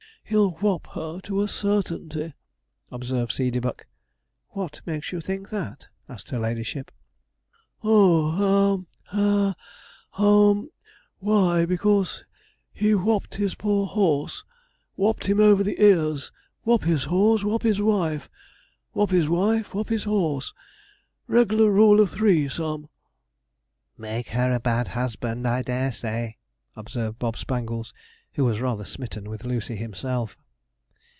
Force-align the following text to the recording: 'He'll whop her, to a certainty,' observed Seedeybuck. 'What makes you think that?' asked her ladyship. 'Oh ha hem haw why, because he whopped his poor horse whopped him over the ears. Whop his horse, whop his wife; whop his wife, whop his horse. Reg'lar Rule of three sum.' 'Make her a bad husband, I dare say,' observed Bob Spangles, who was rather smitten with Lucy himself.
'He'll 0.23 0.51
whop 0.51 0.87
her, 0.95 1.19
to 1.23 1.41
a 1.43 1.47
certainty,' 1.49 2.33
observed 2.89 3.33
Seedeybuck. 3.33 3.85
'What 4.51 4.79
makes 4.85 5.11
you 5.11 5.19
think 5.19 5.49
that?' 5.49 5.87
asked 6.07 6.29
her 6.29 6.39
ladyship. 6.39 6.89
'Oh 7.83 8.85
ha 9.09 9.11
hem 9.13 9.55
haw 10.11 10.63
why, 11.19 11.65
because 11.65 12.23
he 12.71 12.95
whopped 12.95 13.35
his 13.35 13.55
poor 13.55 13.85
horse 13.85 14.45
whopped 14.95 15.25
him 15.25 15.41
over 15.41 15.65
the 15.65 15.83
ears. 15.83 16.31
Whop 16.63 16.83
his 16.85 17.03
horse, 17.03 17.41
whop 17.41 17.63
his 17.63 17.81
wife; 17.81 18.29
whop 18.93 19.09
his 19.09 19.27
wife, 19.27 19.67
whop 19.71 19.89
his 19.89 20.05
horse. 20.05 20.53
Reg'lar 21.27 21.69
Rule 21.69 21.99
of 21.99 22.09
three 22.09 22.47
sum.' 22.47 22.87
'Make 23.97 24.29
her 24.29 24.53
a 24.53 24.61
bad 24.61 24.87
husband, 24.87 25.45
I 25.45 25.61
dare 25.61 25.91
say,' 25.91 26.37
observed 26.77 27.19
Bob 27.19 27.35
Spangles, 27.35 27.93
who 28.35 28.45
was 28.45 28.61
rather 28.61 28.85
smitten 28.85 29.29
with 29.29 29.43
Lucy 29.43 29.75
himself. 29.75 30.37